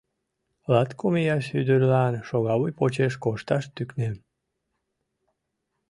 [0.73, 4.15] Латкум ияш ӱдырлан шогавуй почеш кошташ тӱкнен.